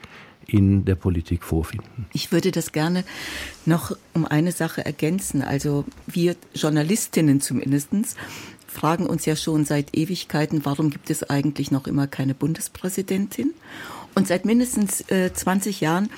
[0.48, 2.08] in der Politik vorfinden.
[2.14, 3.04] Ich würde das gerne
[3.66, 5.42] noch um eine Sache ergänzen.
[5.42, 8.16] Also wir Journalistinnen zumindestens
[8.68, 13.54] fragen uns ja schon seit Ewigkeiten, warum gibt es eigentlich noch immer keine Bundespräsidentin?
[14.16, 16.10] Und seit mindestens äh, 20 Jahren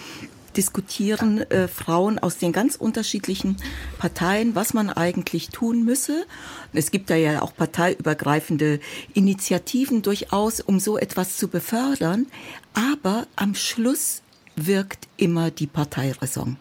[0.56, 3.58] diskutieren äh, Frauen aus den ganz unterschiedlichen
[3.98, 6.26] Parteien, was man eigentlich tun müsse.
[6.74, 8.80] Es gibt da ja auch parteiübergreifende
[9.14, 12.28] Initiativen durchaus, um so etwas zu befördern.
[12.74, 14.22] Aber am Schluss
[14.56, 16.58] wirkt immer die Parteiräson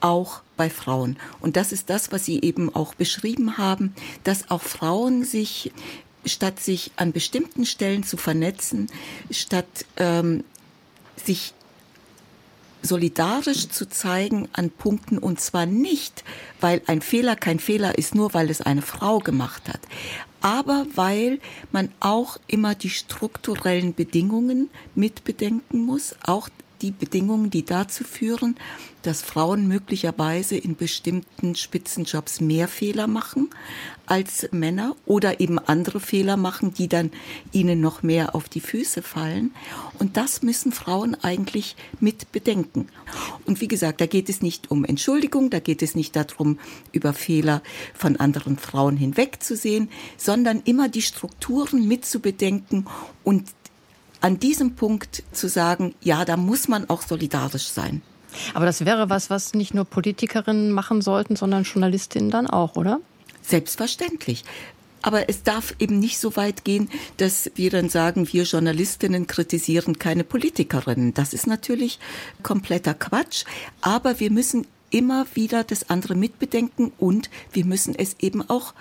[0.00, 1.16] auch bei Frauen.
[1.40, 5.72] Und das ist das, was Sie eben auch beschrieben haben, dass auch Frauen sich,
[6.24, 8.88] statt sich an bestimmten Stellen zu vernetzen,
[9.30, 10.44] statt ähm,
[11.16, 11.54] sich
[12.82, 16.24] solidarisch zu zeigen an Punkten und zwar nicht,
[16.60, 19.80] weil ein Fehler kein Fehler ist, nur weil es eine Frau gemacht hat,
[20.40, 21.38] aber weil
[21.72, 26.48] man auch immer die strukturellen Bedingungen mitbedenken muss, auch
[26.82, 28.56] die Bedingungen, die dazu führen,
[29.02, 33.48] dass Frauen möglicherweise in bestimmten Spitzenjobs mehr Fehler machen
[34.06, 37.10] als Männer oder eben andere Fehler machen, die dann
[37.52, 39.52] ihnen noch mehr auf die Füße fallen.
[39.98, 42.88] Und das müssen Frauen eigentlich mit bedenken.
[43.46, 46.58] Und wie gesagt, da geht es nicht um Entschuldigung, da geht es nicht darum,
[46.92, 47.62] über Fehler
[47.94, 52.86] von anderen Frauen hinwegzusehen, sondern immer die Strukturen mit zu bedenken
[53.22, 53.44] und
[54.20, 58.02] an diesem Punkt zu sagen, ja, da muss man auch solidarisch sein.
[58.54, 63.00] Aber das wäre was, was nicht nur Politikerinnen machen sollten, sondern Journalistinnen dann auch, oder?
[63.42, 64.44] Selbstverständlich.
[65.02, 69.98] Aber es darf eben nicht so weit gehen, dass wir dann sagen, wir Journalistinnen kritisieren
[69.98, 71.14] keine Politikerinnen.
[71.14, 71.98] Das ist natürlich
[72.42, 73.44] kompletter Quatsch.
[73.80, 78.74] Aber wir müssen immer wieder das andere mitbedenken und wir müssen es eben auch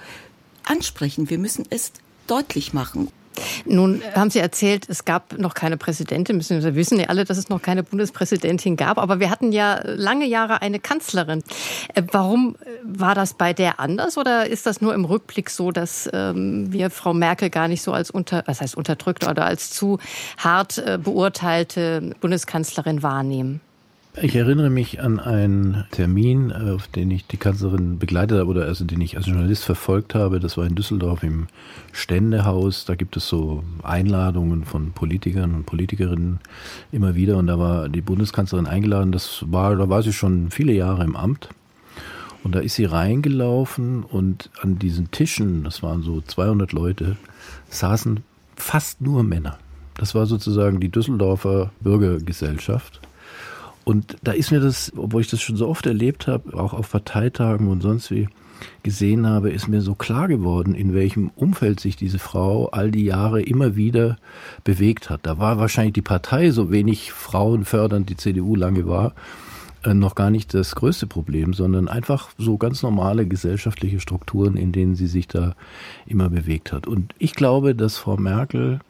[0.65, 1.29] ansprechen.
[1.29, 1.93] Wir müssen es
[2.27, 3.09] deutlich machen.
[3.65, 6.41] Nun haben Sie erzählt, es gab noch keine Präsidentin.
[6.41, 8.97] Wir wissen ja alle, dass es noch keine Bundespräsidentin gab.
[8.97, 11.43] Aber wir hatten ja lange Jahre eine Kanzlerin.
[11.93, 14.17] Äh, warum war das bei der anders?
[14.17, 17.93] Oder ist das nur im Rückblick so, dass ähm, wir Frau Merkel gar nicht so
[17.93, 19.99] als unter, was heißt unterdrückt oder als zu
[20.37, 23.61] hart äh, beurteilte Bundeskanzlerin wahrnehmen?
[24.17, 28.65] Ich erinnere mich an einen Termin, äh, auf den ich die Kanzlerin begleitet habe oder
[28.65, 30.39] also den ich als Journalist verfolgt habe.
[30.39, 31.45] Das war in Düsseldorf im
[31.91, 32.85] Ständehaus.
[32.85, 36.39] Da gibt es so Einladungen von Politikern und Politikerinnen
[36.91, 39.11] immer wieder und da war die Bundeskanzlerin eingeladen.
[39.11, 41.49] Das war, da war sie schon viele Jahre im Amt.
[42.43, 47.17] Und da ist sie reingelaufen und an diesen Tischen, das waren so 200 Leute,
[47.69, 48.21] saßen
[48.55, 49.59] fast nur Männer.
[49.97, 53.01] Das war sozusagen die Düsseldorfer Bürgergesellschaft.
[53.89, 56.91] Und da ist mir das, obwohl ich das schon so oft erlebt habe, auch auf
[56.91, 58.29] Parteitagen und sonst wie
[58.83, 63.05] gesehen habe, ist mir so klar geworden, in welchem Umfeld sich diese Frau all die
[63.05, 64.17] Jahre immer wieder
[64.63, 65.21] bewegt hat.
[65.23, 69.13] Da war wahrscheinlich die Partei so wenig frauenfördernd, die CDU lange war,
[69.83, 74.71] äh, noch gar nicht das größte Problem, sondern einfach so ganz normale gesellschaftliche Strukturen, in
[74.71, 75.55] denen sie sich da
[76.05, 76.85] immer bewegt hat.
[76.85, 78.81] Und ich glaube, dass Frau Merkel,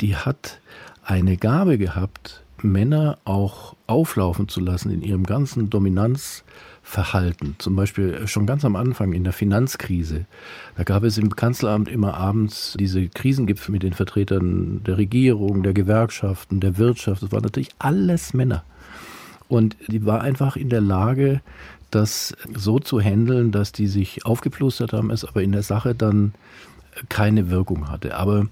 [0.00, 0.58] die hat
[1.04, 7.56] eine Gabe gehabt, Männer auch auflaufen zu lassen in ihrem ganzen Dominanzverhalten.
[7.58, 10.26] Zum Beispiel schon ganz am Anfang in der Finanzkrise.
[10.76, 15.72] Da gab es im Kanzleramt immer abends diese Krisengipfel mit den Vertretern der Regierung, der
[15.72, 17.22] Gewerkschaften, der Wirtschaft.
[17.22, 18.64] Das waren natürlich alles Männer.
[19.48, 21.42] Und die war einfach in der Lage,
[21.90, 26.32] das so zu handeln, dass die sich aufgeplustert haben, es aber in der Sache dann
[27.08, 28.16] keine Wirkung hatte.
[28.16, 28.46] Aber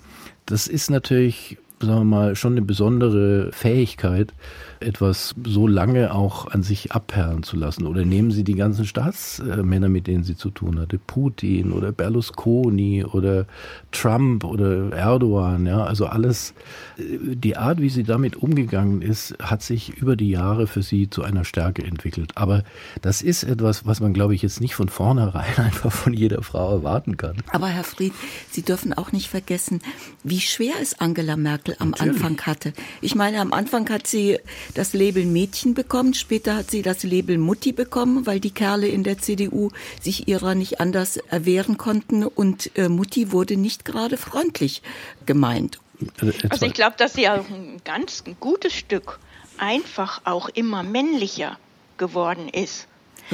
[0.46, 4.32] das ist natürlich sagen wir mal, schon eine besondere Fähigkeit,
[4.80, 7.86] etwas so lange auch an sich abperlen zu lassen.
[7.86, 13.04] Oder nehmen Sie die ganzen Staatsmänner, mit denen sie zu tun hatte, Putin oder Berlusconi
[13.04, 13.46] oder
[13.92, 16.54] Trump oder Erdogan, ja, also alles,
[16.98, 21.22] die Art, wie sie damit umgegangen ist, hat sich über die Jahre für sie zu
[21.22, 22.32] einer Stärke entwickelt.
[22.36, 22.64] Aber
[23.02, 26.72] das ist etwas, was man, glaube ich, jetzt nicht von vornherein einfach von jeder Frau
[26.72, 27.36] erwarten kann.
[27.52, 28.12] Aber Herr Fried,
[28.50, 29.80] Sie dürfen auch nicht vergessen,
[30.24, 32.14] wie schwer es Angela Merkel am Natürlich.
[32.14, 32.72] Anfang hatte.
[33.00, 34.38] Ich meine, am Anfang hat sie
[34.74, 39.04] das Label Mädchen bekommen, später hat sie das Label Mutti bekommen, weil die Kerle in
[39.04, 44.82] der CDU sich ihrer nicht anders erwehren konnten und äh, Mutti wurde nicht gerade freundlich
[45.26, 45.80] gemeint.
[46.20, 49.18] Also, also ich glaube, dass sie auch ein ganz ein gutes Stück
[49.58, 51.58] einfach auch immer männlicher
[51.98, 52.86] geworden ist.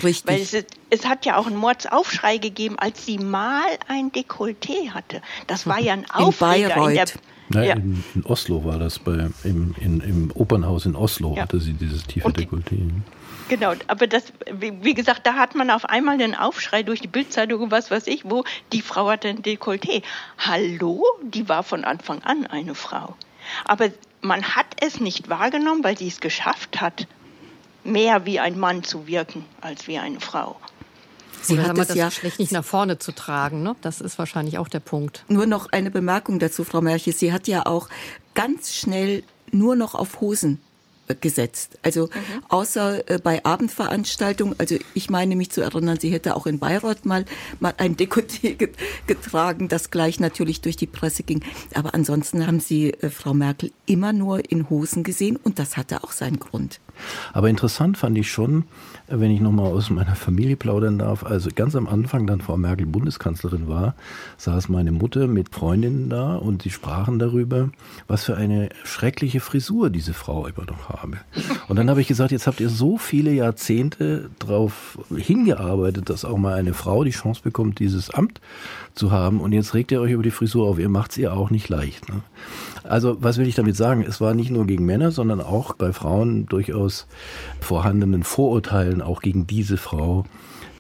[0.03, 0.27] Richtig.
[0.27, 5.23] Weil es, es, hat ja auch einen Mordsaufschrei gegeben, als sie mal ein Dekolleté hatte.
[5.47, 7.07] Das war ja ein Aufreger in, in der
[7.49, 7.75] Nein, ja.
[7.75, 11.43] in, in, Oslo war das, bei, im, in, im Opernhaus in Oslo ja.
[11.43, 12.91] hatte sie dieses tiefe Und, Dekolleté.
[13.49, 17.63] Genau, aber das, wie gesagt, da hat man auf einmal den Aufschrei durch die Bildzeitung
[17.63, 20.03] und was weiß ich, wo die Frau hatte ein Dekolleté.
[20.39, 23.15] Hallo, die war von Anfang an eine Frau.
[23.65, 27.07] Aber man hat es nicht wahrgenommen, weil sie es geschafft hat,
[27.85, 30.57] mehr wie ein Mann zu wirken als wie eine Frau.
[31.43, 33.63] Sie Oder hat es das ja schlecht nicht nach vorne zu tragen.
[33.63, 33.77] Ne?
[33.81, 35.25] Das ist wahrscheinlich auch der Punkt.
[35.29, 37.13] Nur noch eine Bemerkung dazu, Frau Merche.
[37.13, 37.89] Sie hat ja auch
[38.35, 39.23] ganz schnell
[39.53, 40.61] nur noch auf Hosen
[41.15, 41.79] gesetzt.
[41.83, 42.43] Also mhm.
[42.49, 47.05] außer äh, bei Abendveranstaltungen, also ich meine mich zu erinnern, sie hätte auch in Bayreuth
[47.05, 47.25] mal,
[47.61, 48.69] mal ein Dekolleté
[49.07, 51.43] getragen, das gleich natürlich durch die Presse ging.
[51.75, 56.03] Aber ansonsten haben sie äh, Frau Merkel immer nur in Hosen gesehen und das hatte
[56.03, 56.81] auch seinen Grund.
[57.33, 58.65] Aber interessant fand ich schon,
[59.09, 62.87] wenn ich nochmal aus meiner Familie plaudern darf, also ganz am Anfang dann Frau Merkel
[62.87, 63.95] Bundeskanzlerin war,
[64.39, 67.71] saß meine Mutter mit Freundinnen da und sie sprachen darüber,
[68.07, 71.19] was für eine schreckliche Frisur diese Frau immer noch habe.
[71.69, 76.37] Und dann habe ich gesagt, jetzt habt ihr so viele Jahrzehnte darauf hingearbeitet, dass auch
[76.37, 78.41] mal eine Frau die Chance bekommt, dieses Amt
[78.95, 80.79] zu haben und jetzt regt ihr euch über die Frisur auf.
[80.79, 82.09] Ihr macht es ihr auch nicht leicht.
[82.09, 82.23] Ne?
[82.85, 84.05] Also was will ich damit sagen?
[84.07, 87.07] Es war nicht nur gegen Männer, sondern auch bei Frauen durchaus
[87.61, 90.25] vorhandenen Vorurteilen auch gegen diese Frau.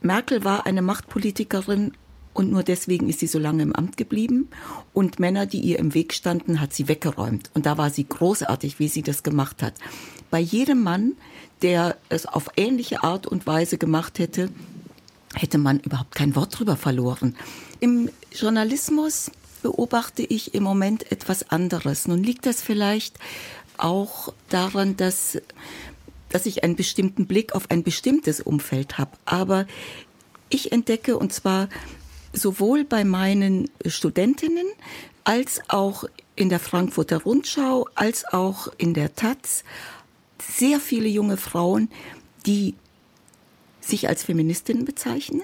[0.02, 1.92] Merkel war eine Machtpolitikerin
[2.36, 4.48] und nur deswegen ist sie so lange im Amt geblieben.
[4.92, 7.50] Und Männer, die ihr im Weg standen, hat sie weggeräumt.
[7.54, 9.72] Und da war sie großartig, wie sie das gemacht hat.
[10.30, 11.12] Bei jedem Mann,
[11.62, 14.50] der es auf ähnliche Art und Weise gemacht hätte,
[15.34, 17.36] hätte man überhaupt kein Wort drüber verloren.
[17.80, 19.30] Im Journalismus
[19.62, 22.06] beobachte ich im Moment etwas anderes.
[22.06, 23.18] Nun liegt das vielleicht
[23.78, 25.38] auch daran, dass,
[26.28, 29.12] dass ich einen bestimmten Blick auf ein bestimmtes Umfeld habe.
[29.24, 29.66] Aber
[30.50, 31.68] ich entdecke, und zwar
[32.36, 34.66] sowohl bei meinen Studentinnen
[35.24, 36.04] als auch
[36.36, 39.64] in der Frankfurter Rundschau, als auch in der Taz,
[40.40, 41.88] sehr viele junge Frauen,
[42.44, 42.74] die
[43.80, 45.42] sich als Feministinnen bezeichnen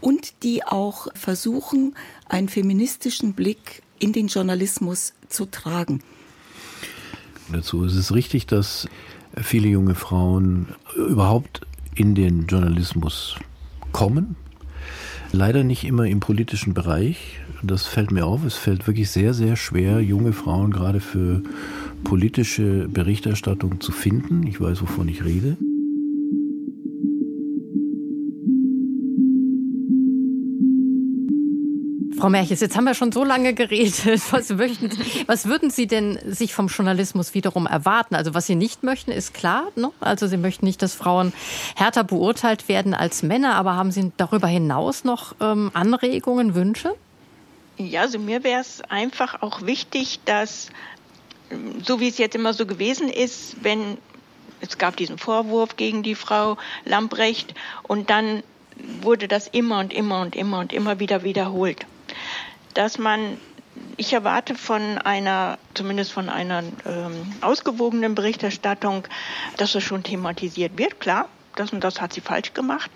[0.00, 1.94] und die auch versuchen,
[2.28, 6.02] einen feministischen Blick in den Journalismus zu tragen.
[7.50, 8.88] Dazu ist es richtig, dass
[9.36, 13.36] viele junge Frauen überhaupt in den Journalismus
[13.92, 14.36] kommen.
[15.32, 17.40] Leider nicht immer im politischen Bereich.
[17.62, 18.44] Das fällt mir auf.
[18.44, 21.42] Es fällt wirklich sehr, sehr schwer, junge Frauen gerade für
[22.04, 24.46] politische Berichterstattung zu finden.
[24.46, 25.56] Ich weiß, wovon ich rede.
[32.18, 34.04] Frau Merches, jetzt haben wir schon so lange geredet.
[34.32, 34.90] Was, möchten,
[35.26, 38.14] was würden Sie denn sich vom Journalismus wiederum erwarten?
[38.14, 39.68] Also was Sie nicht möchten, ist klar.
[39.76, 39.92] Ne?
[40.00, 41.32] Also Sie möchten nicht, dass Frauen
[41.76, 43.54] härter beurteilt werden als Männer.
[43.54, 46.94] Aber haben Sie darüber hinaus noch ähm, Anregungen, Wünsche?
[47.76, 50.70] Ja, also mir wäre es einfach auch wichtig, dass,
[51.84, 53.98] so wie es jetzt immer so gewesen ist, wenn
[54.60, 57.54] es gab diesen Vorwurf gegen die Frau Lamprecht
[57.84, 58.42] und dann
[59.00, 61.86] wurde das immer und immer und immer und immer wieder wiederholt,
[62.74, 63.38] dass man
[63.96, 69.06] ich erwarte von einer, zumindest von einer ähm, ausgewogenen Berichterstattung,
[69.56, 71.28] dass es schon thematisiert wird, klar.
[71.56, 72.88] Das und das hat sie falsch gemacht.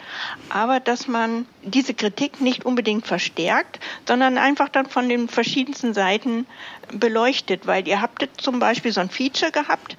[0.48, 6.46] Aber dass man diese Kritik nicht unbedingt verstärkt, sondern einfach dann von den verschiedensten Seiten
[6.92, 7.66] beleuchtet.
[7.66, 9.96] Weil ihr habt zum Beispiel so ein Feature gehabt,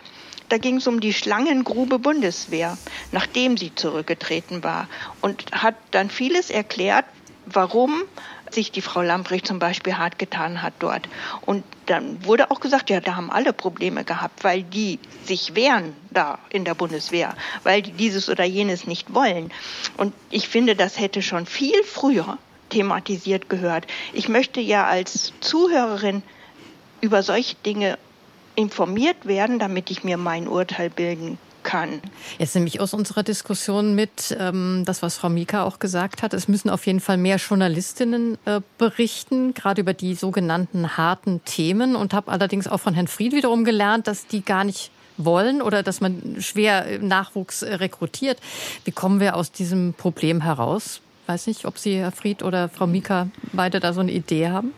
[0.47, 2.77] da ging es um die Schlangengrube Bundeswehr,
[3.11, 4.87] nachdem sie zurückgetreten war.
[5.19, 7.05] Und hat dann vieles erklärt,
[7.45, 8.03] warum
[8.53, 11.07] sich die Frau Lamprecht zum Beispiel hart getan hat dort.
[11.41, 15.93] Und dann wurde auch gesagt, ja, da haben alle Probleme gehabt, weil die sich wehren
[16.11, 19.51] da in der Bundeswehr, weil die dieses oder jenes nicht wollen.
[19.97, 22.37] Und ich finde, das hätte schon viel früher
[22.69, 23.85] thematisiert gehört.
[24.13, 26.23] Ich möchte ja als Zuhörerin
[27.01, 27.97] über solche Dinge
[28.55, 32.01] informiert werden, damit ich mir mein Urteil bilden kann.
[32.37, 36.33] Jetzt nehme ich aus unserer Diskussion mit, ähm, das, was Frau Mika auch gesagt hat,
[36.33, 41.95] es müssen auf jeden Fall mehr Journalistinnen äh, berichten, gerade über die sogenannten harten Themen
[41.95, 45.83] und habe allerdings auch von Herrn Fried wiederum gelernt, dass die gar nicht wollen oder
[45.83, 48.39] dass man schwer Nachwuchs äh, rekrutiert.
[48.85, 51.01] Wie kommen wir aus diesem Problem heraus?
[51.27, 54.73] Weiß nicht, ob Sie, Herr Fried oder Frau Mika, beide da so eine Idee haben.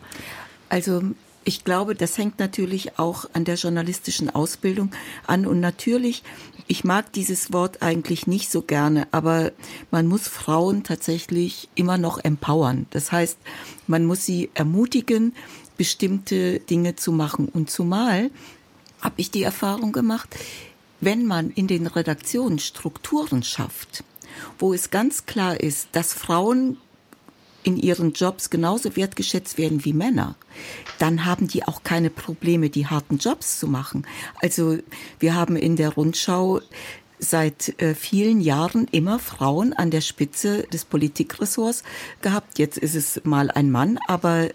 [0.68, 1.02] Also
[1.46, 4.90] ich glaube, das hängt natürlich auch an der journalistischen Ausbildung
[5.28, 5.46] an.
[5.46, 6.24] Und natürlich,
[6.68, 9.52] ich mag dieses Wort eigentlich nicht so gerne, aber
[9.90, 12.86] man muss Frauen tatsächlich immer noch empowern.
[12.90, 13.38] Das heißt,
[13.86, 15.34] man muss sie ermutigen,
[15.76, 17.48] bestimmte Dinge zu machen.
[17.48, 18.30] Und zumal
[19.00, 20.36] habe ich die Erfahrung gemacht,
[21.00, 24.02] wenn man in den Redaktionen Strukturen schafft,
[24.58, 26.78] wo es ganz klar ist, dass Frauen
[27.66, 30.36] in ihren Jobs genauso wertgeschätzt werden wie Männer,
[31.00, 34.06] dann haben die auch keine Probleme, die harten Jobs zu machen.
[34.40, 34.78] Also
[35.18, 36.60] wir haben in der Rundschau
[37.18, 41.82] seit äh, vielen Jahren immer Frauen an der Spitze des Politikressorts
[42.22, 42.58] gehabt.
[42.58, 44.48] Jetzt ist es mal ein Mann, aber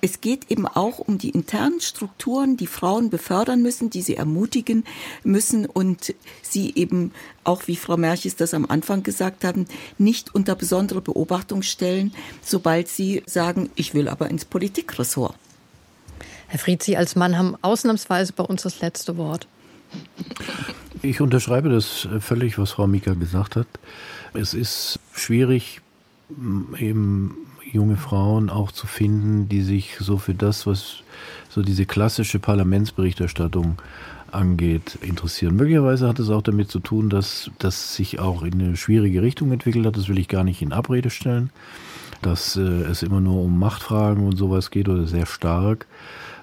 [0.00, 4.84] es geht eben auch um die internen Strukturen, die Frauen befördern müssen, die sie ermutigen
[5.24, 7.12] müssen und sie eben
[7.44, 9.66] auch, wie Frau Merches das am Anfang gesagt haben,
[9.98, 15.34] nicht unter besondere Beobachtung stellen, sobald sie sagen, ich will aber ins Politikressort.
[16.48, 19.46] Herr Fried, Sie als Mann haben ausnahmsweise bei uns das letzte Wort.
[21.02, 23.66] Ich unterschreibe das völlig, was Frau Mika gesagt hat.
[24.34, 25.80] Es ist schwierig,
[26.78, 31.02] eben junge Frauen auch zu finden, die sich so für das, was
[31.48, 33.78] so diese klassische Parlamentsberichterstattung
[34.32, 35.56] angeht, interessieren.
[35.56, 39.52] Möglicherweise hat es auch damit zu tun, dass das sich auch in eine schwierige Richtung
[39.52, 39.96] entwickelt hat.
[39.96, 41.50] Das will ich gar nicht in Abrede stellen,
[42.22, 45.86] dass äh, es immer nur um Machtfragen und sowas geht oder sehr stark.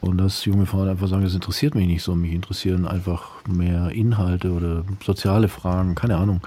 [0.01, 3.89] Und dass junge Frauen einfach sagen, das interessiert mich nicht so, mich interessieren einfach mehr
[3.91, 6.41] Inhalte oder soziale Fragen, keine Ahnung.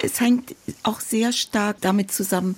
[0.00, 2.56] Es hängt auch sehr stark damit zusammen,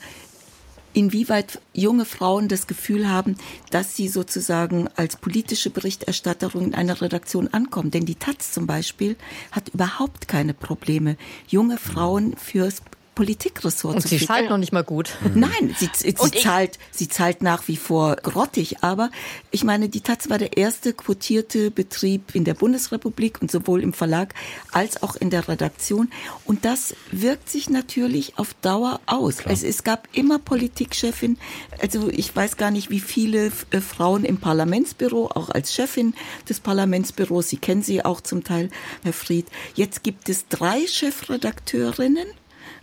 [0.92, 3.36] inwieweit junge Frauen das Gefühl haben,
[3.70, 7.90] dass sie sozusagen als politische Berichterstatterin in einer Redaktion ankommen.
[7.90, 9.16] Denn die Taz zum Beispiel
[9.52, 11.16] hat überhaupt keine Probleme,
[11.48, 12.82] junge Frauen fürs
[13.14, 15.10] Politikressort und zu sie zahlt noch nicht mal gut.
[15.34, 18.82] Nein, sie, sie zahlt, sie zahlt nach wie vor grottig.
[18.82, 19.10] Aber
[19.50, 23.92] ich meine, die Taz war der erste quotierte Betrieb in der Bundesrepublik und sowohl im
[23.92, 24.34] Verlag
[24.72, 26.10] als auch in der Redaktion.
[26.44, 29.44] Und das wirkt sich natürlich auf Dauer aus.
[29.44, 31.36] Also es gab immer Politikchefin.
[31.82, 36.14] Also ich weiß gar nicht, wie viele äh, Frauen im Parlamentsbüro, auch als Chefin
[36.48, 37.48] des Parlamentsbüros.
[37.48, 38.70] Sie kennen sie auch zum Teil,
[39.02, 39.46] Herr Fried.
[39.74, 42.26] Jetzt gibt es drei Chefredakteurinnen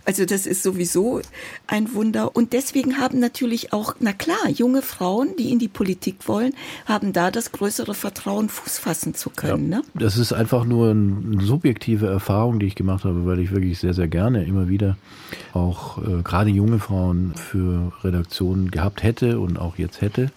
[0.08, 1.20] also das ist sowieso
[1.66, 2.34] ein Wunder.
[2.34, 6.54] Und deswegen haben natürlich auch, na klar, junge Frauen, die in die Politik wollen,
[6.86, 9.70] haben da das größere Vertrauen, Fuß fassen zu können.
[9.70, 9.84] Ja, ne?
[9.92, 13.92] Das ist einfach nur eine subjektive Erfahrung, die ich gemacht habe, weil ich wirklich sehr,
[13.92, 14.96] sehr gerne immer wieder
[15.52, 20.30] auch äh, gerade junge Frauen für Redaktionen gehabt hätte und auch jetzt hätte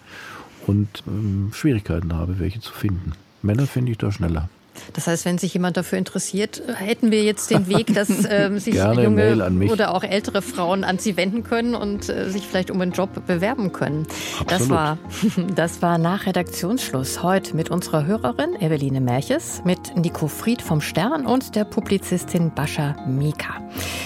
[0.66, 3.12] und ähm, Schwierigkeiten habe, welche zu finden.
[3.40, 4.50] Männer finde ich da schneller.
[4.92, 8.74] Das heißt, wenn sich jemand dafür interessiert, hätten wir jetzt den Weg, dass ähm, sich
[8.74, 12.92] junge oder auch ältere Frauen an Sie wenden können und äh, sich vielleicht um einen
[12.92, 14.06] Job bewerben können.
[14.40, 14.50] Absolut.
[14.50, 14.98] Das war,
[15.54, 21.26] das war nach Redaktionsschluss heute mit unserer Hörerin Eveline Merches, mit Nico Fried vom Stern
[21.26, 23.54] und der Publizistin Bascha Mika.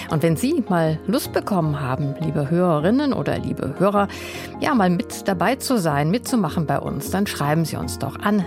[0.09, 4.07] Und wenn Sie mal Lust bekommen haben, liebe Hörerinnen oder liebe Hörer,
[4.59, 8.45] ja, mal mit dabei zu sein, mitzumachen bei uns, dann schreiben Sie uns doch an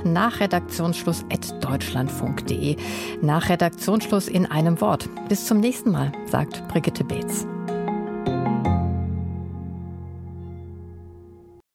[2.20, 2.76] nachredaktionsschluss.deutschland.de.
[3.22, 5.08] Nach Redaktionsschluss in einem Wort.
[5.28, 7.46] Bis zum nächsten Mal, sagt Brigitte Beetz.